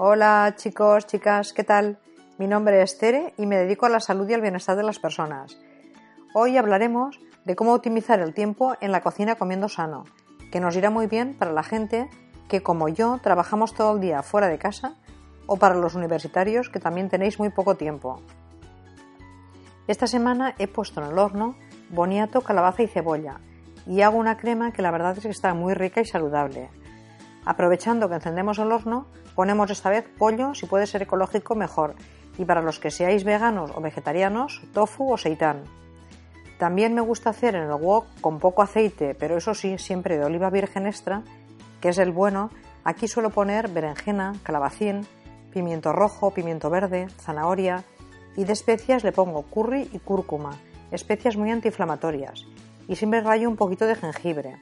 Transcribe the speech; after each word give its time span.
Hola 0.00 0.54
chicos, 0.54 1.08
chicas, 1.08 1.52
¿qué 1.52 1.64
tal? 1.64 1.98
Mi 2.38 2.46
nombre 2.46 2.82
es 2.82 2.98
Tere 2.98 3.34
y 3.36 3.46
me 3.46 3.56
dedico 3.56 3.84
a 3.84 3.88
la 3.88 3.98
salud 3.98 4.28
y 4.28 4.32
al 4.32 4.40
bienestar 4.40 4.76
de 4.76 4.84
las 4.84 5.00
personas. 5.00 5.58
Hoy 6.34 6.56
hablaremos 6.56 7.18
de 7.44 7.56
cómo 7.56 7.74
optimizar 7.74 8.20
el 8.20 8.32
tiempo 8.32 8.76
en 8.80 8.92
la 8.92 9.00
cocina 9.00 9.34
comiendo 9.34 9.68
sano, 9.68 10.04
que 10.52 10.60
nos 10.60 10.76
irá 10.76 10.90
muy 10.90 11.08
bien 11.08 11.36
para 11.36 11.50
la 11.50 11.64
gente 11.64 12.08
que 12.48 12.62
como 12.62 12.88
yo 12.88 13.18
trabajamos 13.20 13.74
todo 13.74 13.96
el 13.96 14.00
día 14.00 14.22
fuera 14.22 14.46
de 14.46 14.60
casa 14.60 14.94
o 15.48 15.56
para 15.56 15.74
los 15.74 15.96
universitarios 15.96 16.68
que 16.70 16.78
también 16.78 17.08
tenéis 17.08 17.40
muy 17.40 17.50
poco 17.50 17.74
tiempo. 17.74 18.22
Esta 19.88 20.06
semana 20.06 20.54
he 20.58 20.68
puesto 20.68 21.02
en 21.02 21.08
el 21.08 21.18
horno 21.18 21.56
boniato, 21.90 22.42
calabaza 22.42 22.84
y 22.84 22.86
cebolla 22.86 23.40
y 23.84 24.02
hago 24.02 24.16
una 24.16 24.36
crema 24.36 24.72
que 24.72 24.82
la 24.82 24.92
verdad 24.92 25.16
es 25.16 25.24
que 25.24 25.30
está 25.30 25.54
muy 25.54 25.74
rica 25.74 26.00
y 26.00 26.04
saludable. 26.04 26.70
Aprovechando 27.44 28.08
que 28.08 28.14
encendemos 28.14 28.60
el 28.60 28.70
horno, 28.70 29.08
ponemos 29.38 29.70
esta 29.70 29.90
vez 29.90 30.04
pollo, 30.18 30.52
si 30.52 30.66
puede 30.66 30.88
ser 30.88 31.02
ecológico 31.02 31.54
mejor, 31.54 31.94
y 32.38 32.44
para 32.44 32.60
los 32.60 32.80
que 32.80 32.90
seáis 32.90 33.22
veganos 33.22 33.70
o 33.72 33.80
vegetarianos, 33.80 34.62
tofu 34.74 35.12
o 35.12 35.16
seitán. 35.16 35.62
También 36.58 36.92
me 36.92 37.02
gusta 37.02 37.30
hacer 37.30 37.54
en 37.54 37.62
el 37.62 37.74
wok 37.74 38.04
con 38.20 38.40
poco 38.40 38.62
aceite, 38.62 39.14
pero 39.14 39.36
eso 39.36 39.54
sí, 39.54 39.78
siempre 39.78 40.18
de 40.18 40.24
oliva 40.24 40.50
virgen 40.50 40.88
extra, 40.88 41.22
que 41.80 41.90
es 41.90 41.98
el 41.98 42.10
bueno. 42.10 42.50
Aquí 42.82 43.06
suelo 43.06 43.30
poner 43.30 43.68
berenjena, 43.68 44.34
calabacín, 44.42 45.06
pimiento 45.52 45.92
rojo, 45.92 46.32
pimiento 46.32 46.68
verde, 46.68 47.06
zanahoria 47.20 47.84
y 48.36 48.42
de 48.42 48.54
especias 48.54 49.04
le 49.04 49.12
pongo 49.12 49.42
curry 49.42 49.88
y 49.92 50.00
cúrcuma, 50.00 50.58
especias 50.90 51.36
muy 51.36 51.52
antiinflamatorias. 51.52 52.44
Y 52.88 52.96
siempre 52.96 53.20
rayo 53.20 53.48
un 53.48 53.54
poquito 53.54 53.86
de 53.86 53.94
jengibre 53.94 54.56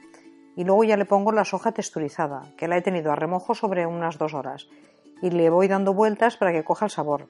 y 0.57 0.63
luego 0.63 0.83
ya 0.83 0.97
le 0.97 1.05
pongo 1.05 1.31
la 1.31 1.45
soja 1.45 1.71
texturizada, 1.71 2.41
que 2.57 2.67
la 2.67 2.77
he 2.77 2.81
tenido 2.81 3.11
a 3.11 3.15
remojo 3.15 3.53
sobre 3.53 3.85
unas 3.85 4.17
dos 4.17 4.33
horas, 4.33 4.67
y 5.21 5.29
le 5.29 5.51
voy 5.51 5.67
dando 5.67 5.93
vueltas 5.93 6.35
para 6.35 6.51
que 6.51 6.63
coja 6.63 6.85
el 6.85 6.91
sabor. 6.91 7.27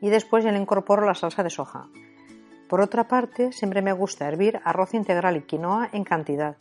Y 0.00 0.10
después 0.10 0.44
ya 0.44 0.50
le 0.50 0.58
incorporo 0.58 1.06
la 1.06 1.14
salsa 1.14 1.44
de 1.44 1.50
soja. 1.50 1.86
Por 2.68 2.80
otra 2.80 3.06
parte, 3.06 3.52
siempre 3.52 3.82
me 3.82 3.92
gusta 3.92 4.26
hervir 4.26 4.60
arroz 4.64 4.94
integral 4.94 5.36
y 5.36 5.42
quinoa 5.42 5.88
en 5.92 6.02
cantidad, 6.02 6.56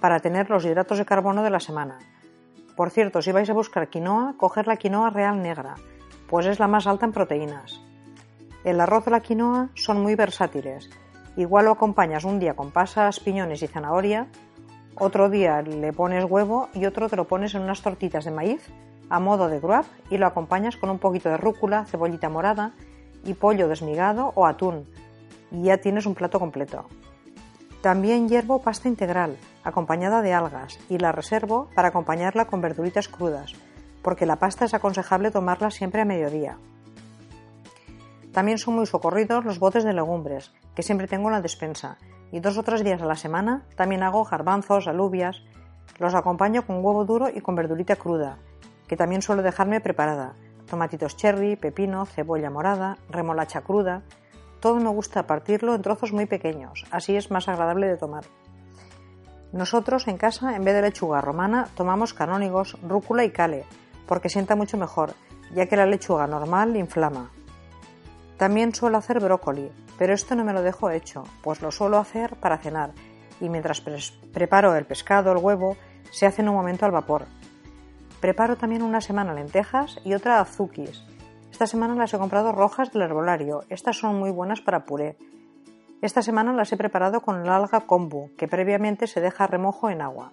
para 0.00 0.20
tener 0.20 0.48
los 0.48 0.64
hidratos 0.64 0.96
de 0.96 1.04
carbono 1.04 1.42
de 1.42 1.50
la 1.50 1.60
semana. 1.60 1.98
Por 2.74 2.88
cierto, 2.88 3.20
si 3.20 3.30
vais 3.30 3.50
a 3.50 3.54
buscar 3.54 3.88
quinoa, 3.88 4.36
coger 4.38 4.66
la 4.66 4.78
quinoa 4.78 5.10
real 5.10 5.42
negra, 5.42 5.74
pues 6.28 6.46
es 6.46 6.58
la 6.58 6.66
más 6.66 6.86
alta 6.86 7.04
en 7.04 7.12
proteínas. 7.12 7.78
El 8.64 8.80
arroz 8.80 9.06
o 9.06 9.10
la 9.10 9.20
quinoa 9.20 9.68
son 9.74 10.00
muy 10.00 10.14
versátiles. 10.14 10.88
Igual 11.36 11.66
lo 11.66 11.72
acompañas 11.72 12.24
un 12.24 12.38
día 12.38 12.54
con 12.54 12.70
pasas, 12.70 13.20
piñones 13.20 13.62
y 13.62 13.66
zanahoria, 13.66 14.28
otro 14.96 15.30
día 15.30 15.62
le 15.62 15.92
pones 15.92 16.24
huevo 16.24 16.68
y 16.74 16.86
otro 16.86 17.08
te 17.08 17.16
lo 17.16 17.26
pones 17.26 17.54
en 17.54 17.62
unas 17.62 17.82
tortitas 17.82 18.24
de 18.24 18.30
maíz 18.30 18.70
a 19.08 19.20
modo 19.20 19.48
de 19.48 19.60
grub 19.60 19.84
y 20.08 20.16
lo 20.16 20.26
acompañas 20.26 20.76
con 20.76 20.88
un 20.88 20.98
poquito 20.98 21.28
de 21.28 21.36
rúcula, 21.36 21.84
cebollita 21.84 22.30
morada 22.30 22.72
y 23.24 23.34
pollo 23.34 23.68
desmigado 23.68 24.32
o 24.34 24.46
atún. 24.46 24.86
Y 25.50 25.64
ya 25.64 25.76
tienes 25.76 26.06
un 26.06 26.14
plato 26.14 26.40
completo. 26.40 26.86
También 27.82 28.28
hiervo 28.28 28.62
pasta 28.62 28.88
integral, 28.88 29.36
acompañada 29.64 30.22
de 30.22 30.32
algas, 30.32 30.78
y 30.88 30.98
la 30.98 31.12
reservo 31.12 31.68
para 31.74 31.88
acompañarla 31.88 32.46
con 32.46 32.60
verduritas 32.60 33.08
crudas, 33.08 33.52
porque 34.02 34.24
la 34.24 34.36
pasta 34.36 34.64
es 34.64 34.72
aconsejable 34.72 35.30
tomarla 35.30 35.70
siempre 35.70 36.00
a 36.00 36.06
mediodía. 36.06 36.56
También 38.32 38.56
son 38.56 38.76
muy 38.76 38.86
socorridos 38.86 39.44
los 39.44 39.58
botes 39.58 39.84
de 39.84 39.92
legumbres, 39.92 40.52
que 40.74 40.82
siempre 40.82 41.06
tengo 41.06 41.28
en 41.28 41.34
la 41.34 41.42
despensa, 41.42 41.98
y 42.32 42.40
dos 42.40 42.58
o 42.58 42.64
tres 42.64 42.82
días 42.82 43.00
a 43.02 43.06
la 43.06 43.14
semana 43.14 43.62
también 43.76 44.02
hago 44.02 44.24
garbanzos, 44.24 44.88
alubias. 44.88 45.42
Los 45.98 46.14
acompaño 46.14 46.66
con 46.66 46.84
huevo 46.84 47.04
duro 47.04 47.28
y 47.32 47.42
con 47.42 47.54
verdurita 47.54 47.96
cruda, 47.96 48.38
que 48.88 48.96
también 48.96 49.22
suelo 49.22 49.42
dejarme 49.42 49.80
preparada. 49.80 50.34
Tomatitos 50.68 51.16
cherry, 51.16 51.56
pepino, 51.56 52.06
cebolla 52.06 52.50
morada, 52.50 52.96
remolacha 53.10 53.60
cruda. 53.60 54.02
Todo 54.60 54.76
me 54.76 54.88
gusta 54.88 55.26
partirlo 55.26 55.74
en 55.74 55.82
trozos 55.82 56.12
muy 56.12 56.24
pequeños, 56.24 56.86
así 56.90 57.14
es 57.14 57.30
más 57.30 57.48
agradable 57.48 57.86
de 57.86 57.98
tomar. 57.98 58.24
Nosotros 59.52 60.08
en 60.08 60.16
casa, 60.16 60.56
en 60.56 60.64
vez 60.64 60.74
de 60.74 60.80
lechuga 60.80 61.20
romana, 61.20 61.68
tomamos 61.76 62.14
canónigos, 62.14 62.78
rúcula 62.82 63.24
y 63.24 63.30
cale, 63.30 63.66
porque 64.06 64.30
sienta 64.30 64.56
mucho 64.56 64.78
mejor, 64.78 65.12
ya 65.54 65.66
que 65.66 65.76
la 65.76 65.84
lechuga 65.84 66.26
normal 66.26 66.74
inflama. 66.76 67.30
También 68.36 68.74
suelo 68.74 68.98
hacer 68.98 69.20
brócoli, 69.20 69.70
pero 69.98 70.14
esto 70.14 70.34
no 70.34 70.44
me 70.44 70.52
lo 70.52 70.62
dejo 70.62 70.90
hecho, 70.90 71.24
pues 71.42 71.62
lo 71.62 71.70
suelo 71.70 71.98
hacer 71.98 72.36
para 72.36 72.58
cenar 72.58 72.92
y 73.42 73.48
mientras 73.48 73.82
preparo 74.32 74.76
el 74.76 74.86
pescado, 74.86 75.32
el 75.32 75.38
huevo, 75.38 75.76
se 76.12 76.26
hace 76.26 76.42
en 76.42 76.48
un 76.48 76.54
momento 76.54 76.86
al 76.86 76.92
vapor. 76.92 77.26
Preparo 78.20 78.56
también 78.56 78.82
una 78.82 79.00
semana 79.00 79.34
lentejas 79.34 79.98
y 80.04 80.14
otra 80.14 80.40
azukis. 80.40 81.04
Esta 81.50 81.66
semana 81.66 81.96
las 81.96 82.14
he 82.14 82.18
comprado 82.18 82.52
rojas 82.52 82.92
del 82.92 83.02
herbolario, 83.02 83.64
estas 83.68 83.98
son 83.98 84.16
muy 84.18 84.30
buenas 84.30 84.60
para 84.60 84.84
puré. 84.84 85.16
Esta 86.02 86.22
semana 86.22 86.52
las 86.52 86.72
he 86.72 86.76
preparado 86.76 87.20
con 87.20 87.42
el 87.42 87.48
alga 87.48 87.80
kombu, 87.80 88.30
que 88.36 88.46
previamente 88.46 89.08
se 89.08 89.20
deja 89.20 89.48
remojo 89.48 89.90
en 89.90 90.02
agua. 90.02 90.32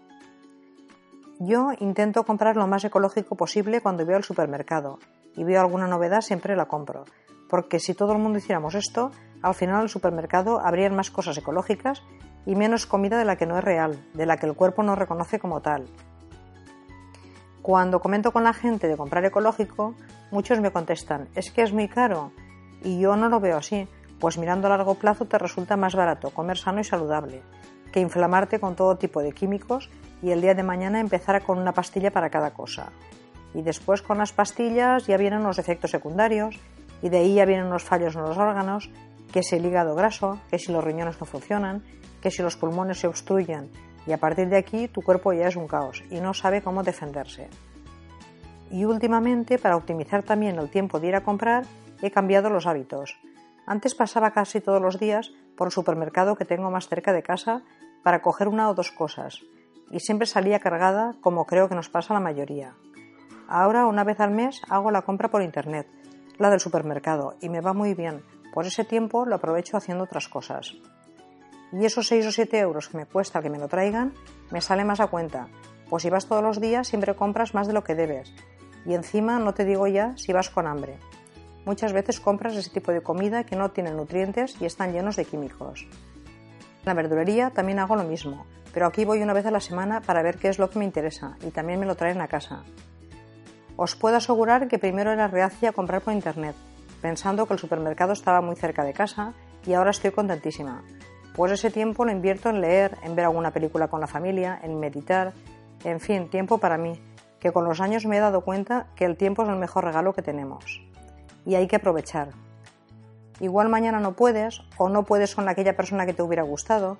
Yo 1.39 1.71
intento 1.79 2.23
comprar 2.25 2.57
lo 2.57 2.67
más 2.67 2.83
ecológico 2.83 3.35
posible 3.35 3.81
cuando 3.81 4.05
voy 4.05 4.13
al 4.13 4.23
supermercado 4.23 4.99
y 5.35 5.43
veo 5.43 5.61
alguna 5.61 5.87
novedad 5.87 6.21
siempre 6.21 6.55
la 6.55 6.67
compro, 6.67 7.05
porque 7.49 7.79
si 7.79 7.93
todo 7.93 8.13
el 8.13 8.19
mundo 8.19 8.37
hiciéramos 8.37 8.75
esto, 8.75 9.11
al 9.41 9.55
final 9.55 9.83
el 9.83 9.89
supermercado 9.89 10.59
habrían 10.59 10.95
más 10.95 11.11
cosas 11.11 11.37
ecológicas 11.37 12.03
y 12.45 12.55
menos 12.55 12.85
comida 12.85 13.17
de 13.17 13.25
la 13.25 13.35
que 13.35 13.45
no 13.45 13.57
es 13.57 13.63
real, 13.63 13.99
de 14.13 14.25
la 14.25 14.37
que 14.37 14.45
el 14.45 14.55
cuerpo 14.55 14.83
no 14.83 14.95
reconoce 14.95 15.39
como 15.39 15.61
tal. 15.61 15.85
Cuando 17.61 17.99
comento 17.99 18.31
con 18.31 18.43
la 18.43 18.53
gente 18.53 18.87
de 18.87 18.97
comprar 18.97 19.25
ecológico, 19.25 19.95
muchos 20.31 20.61
me 20.61 20.71
contestan, 20.71 21.27
es 21.35 21.51
que 21.51 21.61
es 21.61 21.73
muy 21.73 21.87
caro. 21.87 22.31
Y 22.83 22.99
yo 22.99 23.15
no 23.15 23.27
lo 23.27 23.39
veo 23.39 23.57
así, 23.57 23.87
pues 24.19 24.37
mirando 24.37 24.67
a 24.67 24.71
largo 24.71 24.95
plazo 24.95 25.25
te 25.25 25.37
resulta 25.37 25.75
más 25.75 25.95
barato 25.95 26.29
comer 26.29 26.57
sano 26.57 26.79
y 26.79 26.83
saludable, 26.83 27.41
que 27.91 27.99
inflamarte 27.99 28.59
con 28.59 28.75
todo 28.75 28.97
tipo 28.97 29.21
de 29.21 29.33
químicos 29.33 29.89
y 30.21 30.31
el 30.31 30.41
día 30.41 30.53
de 30.53 30.63
mañana 30.63 30.99
empezar 30.99 31.41
con 31.43 31.57
una 31.57 31.73
pastilla 31.73 32.11
para 32.11 32.29
cada 32.29 32.51
cosa. 32.51 32.91
Y 33.53 33.61
después 33.61 34.01
con 34.01 34.19
las 34.19 34.31
pastillas 34.31 35.07
ya 35.07 35.17
vienen 35.17 35.43
los 35.43 35.59
efectos 35.59 35.91
secundarios 35.91 36.55
y 37.01 37.09
de 37.09 37.17
ahí 37.17 37.35
ya 37.35 37.45
vienen 37.45 37.69
los 37.69 37.83
fallos 37.83 38.15
en 38.15 38.21
los 38.23 38.37
órganos, 38.37 38.89
que 39.31 39.43
si 39.43 39.55
el 39.55 39.65
hígado 39.65 39.95
graso, 39.95 40.39
que 40.49 40.59
si 40.59 40.71
los 40.71 40.83
riñones 40.83 41.19
no 41.19 41.25
funcionan, 41.25 41.83
que 42.21 42.31
si 42.31 42.41
los 42.41 42.57
pulmones 42.57 42.99
se 42.99 43.07
obstruyen 43.07 43.69
y 44.07 44.11
a 44.11 44.17
partir 44.17 44.49
de 44.49 44.57
aquí 44.57 44.87
tu 44.87 45.01
cuerpo 45.01 45.33
ya 45.33 45.47
es 45.47 45.55
un 45.55 45.67
caos 45.67 46.03
y 46.09 46.19
no 46.19 46.33
sabe 46.33 46.61
cómo 46.61 46.83
defenderse. 46.83 47.49
Y 48.71 48.85
últimamente, 48.85 49.57
para 49.57 49.75
optimizar 49.75 50.23
también 50.23 50.57
el 50.57 50.69
tiempo 50.69 50.99
de 50.99 51.07
ir 51.07 51.15
a 51.15 51.23
comprar, 51.23 51.65
he 52.01 52.11
cambiado 52.11 52.49
los 52.49 52.67
hábitos. 52.67 53.17
Antes 53.65 53.95
pasaba 53.95 54.31
casi 54.31 54.61
todos 54.61 54.81
los 54.81 54.99
días 54.99 55.31
por 55.55 55.67
el 55.67 55.71
supermercado 55.71 56.35
que 56.35 56.45
tengo 56.45 56.71
más 56.71 56.87
cerca 56.87 57.13
de 57.13 57.23
casa 57.23 57.61
para 58.03 58.21
coger 58.21 58.47
una 58.47 58.69
o 58.69 58.73
dos 58.73 58.91
cosas, 58.91 59.41
y 59.91 59.99
siempre 59.99 60.27
salía 60.27 60.59
cargada 60.59 61.15
como 61.21 61.45
creo 61.45 61.67
que 61.67 61.75
nos 61.75 61.89
pasa 61.89 62.13
a 62.13 62.17
la 62.17 62.23
mayoría. 62.23 62.73
Ahora, 63.47 63.87
una 63.87 64.03
vez 64.03 64.19
al 64.19 64.31
mes, 64.31 64.61
hago 64.69 64.91
la 64.91 65.01
compra 65.01 65.29
por 65.29 65.41
internet, 65.41 65.87
la 66.39 66.49
del 66.49 66.59
supermercado 66.59 67.35
y 67.41 67.49
me 67.49 67.61
va 67.61 67.73
muy 67.73 67.93
bien. 67.93 68.23
Por 68.53 68.65
ese 68.65 68.83
tiempo 68.83 69.25
lo 69.25 69.35
aprovecho 69.35 69.77
haciendo 69.77 70.05
otras 70.05 70.27
cosas. 70.27 70.73
Y 71.71 71.85
esos 71.85 72.07
6 72.07 72.25
o 72.25 72.31
7 72.31 72.57
euros 72.59 72.89
que 72.89 72.97
me 72.97 73.05
cuesta 73.05 73.41
que 73.41 73.49
me 73.49 73.59
lo 73.59 73.67
traigan, 73.67 74.13
me 74.49 74.61
sale 74.61 74.83
más 74.83 74.99
a 74.99 75.07
cuenta, 75.07 75.49
pues 75.89 76.03
si 76.03 76.09
vas 76.09 76.25
todos 76.25 76.41
los 76.41 76.59
días 76.59 76.87
siempre 76.87 77.15
compras 77.15 77.53
más 77.53 77.67
de 77.67 77.73
lo 77.73 77.83
que 77.83 77.93
debes. 77.93 78.33
Y 78.85 78.95
encima 78.95 79.37
no 79.37 79.53
te 79.53 79.65
digo 79.65 79.85
ya 79.85 80.17
si 80.17 80.33
vas 80.33 80.49
con 80.49 80.65
hambre. 80.65 80.97
Muchas 81.65 81.93
veces 81.93 82.19
compras 82.19 82.55
ese 82.55 82.71
tipo 82.71 82.91
de 82.91 83.03
comida 83.03 83.43
que 83.43 83.55
no 83.55 83.69
tiene 83.69 83.91
nutrientes 83.91 84.59
y 84.61 84.65
están 84.65 84.93
llenos 84.93 85.17
de 85.17 85.25
químicos. 85.25 85.87
En 86.79 86.85
la 86.85 86.93
verdulería 86.93 87.51
también 87.51 87.79
hago 87.79 87.95
lo 87.95 88.03
mismo, 88.03 88.45
pero 88.73 88.87
aquí 88.87 89.03
voy 89.03 89.21
una 89.21 89.33
vez 89.33 89.45
a 89.45 89.51
la 89.51 89.59
semana 89.59 90.01
para 90.01 90.23
ver 90.23 90.37
qué 90.37 90.47
es 90.47 90.57
lo 90.57 90.69
que 90.69 90.79
me 90.79 90.85
interesa 90.85 91.37
y 91.45 91.51
también 91.51 91.79
me 91.79 91.85
lo 91.85 91.95
traen 91.95 92.21
a 92.21 92.27
casa. 92.27 92.63
Os 93.81 93.95
puedo 93.95 94.17
asegurar 94.17 94.67
que 94.67 94.77
primero 94.77 95.13
era 95.13 95.29
reacia 95.29 95.69
a 95.69 95.71
comprar 95.71 96.01
por 96.01 96.11
internet, 96.11 96.53
pensando 97.01 97.45
que 97.45 97.53
el 97.53 97.59
supermercado 97.59 98.11
estaba 98.11 98.41
muy 98.41 98.57
cerca 98.57 98.83
de 98.83 98.91
casa 98.91 99.31
y 99.65 99.71
ahora 99.71 99.91
estoy 99.91 100.11
contentísima. 100.11 100.83
Pues 101.33 101.53
ese 101.53 101.71
tiempo 101.71 102.03
lo 102.03 102.11
invierto 102.11 102.49
en 102.49 102.59
leer, 102.59 102.97
en 103.03 103.15
ver 103.15 103.23
alguna 103.23 103.51
película 103.51 103.87
con 103.87 104.01
la 104.01 104.07
familia, 104.07 104.59
en 104.63 104.81
meditar, 104.81 105.31
en 105.85 106.01
fin, 106.01 106.29
tiempo 106.29 106.57
para 106.57 106.77
mí. 106.77 106.99
que 107.39 107.53
con 107.53 107.63
los 107.63 107.79
años 107.79 108.05
me 108.05 108.17
he 108.17 108.19
dado 108.19 108.41
cuenta 108.41 108.87
que 108.97 109.05
el 109.05 109.15
tiempo 109.15 109.43
es 109.43 109.49
el 109.49 109.55
mejor 109.55 109.85
regalo 109.85 110.11
que 110.11 110.21
tenemos 110.21 110.81
y 111.45 111.55
hay 111.55 111.67
que 111.67 111.77
aprovechar. 111.77 112.31
Igual 113.39 113.69
mañana 113.69 114.01
no 114.01 114.11
puedes 114.11 114.61
o 114.75 114.89
no 114.89 115.03
puedes 115.03 115.35
con 115.35 115.47
aquella 115.47 115.77
persona 115.77 116.05
que 116.05 116.13
te 116.13 116.21
hubiera 116.21 116.43
gustado. 116.43 116.97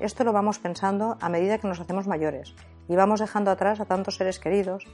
Esto 0.00 0.24
lo 0.24 0.32
vamos 0.32 0.58
pensando 0.58 1.18
a 1.20 1.28
medida 1.28 1.58
que 1.58 1.68
nos 1.68 1.78
hacemos 1.78 2.06
mayores 2.06 2.54
y 2.88 2.96
vamos 2.96 3.20
dejando 3.20 3.50
atrás 3.50 3.80
a 3.80 3.84
tantos 3.84 4.16
seres 4.16 4.38
queridos, 4.38 4.86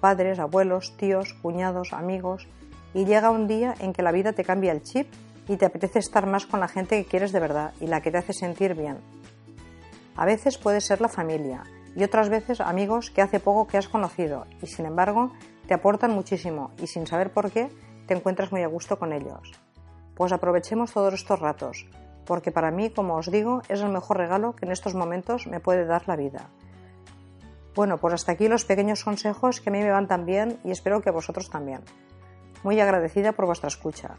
padres, 0.00 0.38
abuelos, 0.38 0.96
tíos, 0.96 1.34
cuñados, 1.34 1.92
amigos, 1.92 2.46
y 2.94 3.04
llega 3.04 3.30
un 3.30 3.46
día 3.46 3.74
en 3.80 3.92
que 3.92 4.02
la 4.02 4.12
vida 4.12 4.32
te 4.32 4.44
cambia 4.44 4.72
el 4.72 4.82
chip 4.82 5.08
y 5.48 5.56
te 5.56 5.66
apetece 5.66 5.98
estar 5.98 6.26
más 6.26 6.46
con 6.46 6.60
la 6.60 6.68
gente 6.68 7.02
que 7.02 7.08
quieres 7.08 7.32
de 7.32 7.40
verdad 7.40 7.72
y 7.80 7.86
la 7.86 8.00
que 8.00 8.10
te 8.10 8.18
hace 8.18 8.32
sentir 8.32 8.74
bien. 8.74 8.98
A 10.16 10.24
veces 10.24 10.58
puede 10.58 10.80
ser 10.80 11.00
la 11.00 11.08
familia 11.08 11.64
y 11.94 12.04
otras 12.04 12.28
veces 12.28 12.60
amigos 12.60 13.10
que 13.10 13.22
hace 13.22 13.40
poco 13.40 13.66
que 13.66 13.78
has 13.78 13.88
conocido 13.88 14.46
y 14.62 14.66
sin 14.66 14.86
embargo 14.86 15.32
te 15.66 15.74
aportan 15.74 16.10
muchísimo 16.10 16.70
y 16.82 16.86
sin 16.86 17.06
saber 17.06 17.32
por 17.32 17.50
qué 17.50 17.70
te 18.06 18.14
encuentras 18.14 18.52
muy 18.52 18.62
a 18.62 18.68
gusto 18.68 18.98
con 18.98 19.12
ellos. 19.12 19.52
Pues 20.14 20.32
aprovechemos 20.32 20.92
todos 20.92 21.14
estos 21.14 21.38
ratos, 21.38 21.86
porque 22.24 22.50
para 22.50 22.70
mí, 22.70 22.90
como 22.90 23.14
os 23.14 23.30
digo, 23.30 23.62
es 23.68 23.80
el 23.80 23.90
mejor 23.90 24.16
regalo 24.16 24.56
que 24.56 24.66
en 24.66 24.72
estos 24.72 24.94
momentos 24.94 25.46
me 25.46 25.60
puede 25.60 25.86
dar 25.86 26.08
la 26.08 26.16
vida. 26.16 26.48
Bueno, 27.74 27.98
pues 27.98 28.14
hasta 28.14 28.32
aquí 28.32 28.48
los 28.48 28.64
pequeños 28.64 29.04
consejos 29.04 29.60
que 29.60 29.70
a 29.70 29.72
mí 29.72 29.80
me 29.80 29.90
van 29.90 30.08
tan 30.08 30.26
bien 30.26 30.58
y 30.64 30.70
espero 30.70 31.00
que 31.00 31.10
a 31.10 31.12
vosotros 31.12 31.50
también. 31.50 31.80
Muy 32.62 32.80
agradecida 32.80 33.32
por 33.32 33.46
vuestra 33.46 33.68
escucha. 33.68 34.16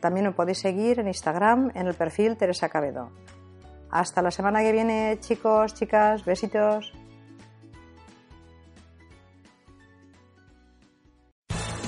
También 0.00 0.26
me 0.26 0.32
podéis 0.32 0.58
seguir 0.58 1.00
en 1.00 1.08
Instagram 1.08 1.70
en 1.74 1.86
el 1.86 1.94
perfil 1.94 2.36
Teresa 2.36 2.68
Cabedo. 2.68 3.10
Hasta 3.90 4.22
la 4.22 4.30
semana 4.30 4.62
que 4.62 4.72
viene, 4.72 5.18
chicos, 5.20 5.74
chicas, 5.74 6.24
besitos. 6.24 6.92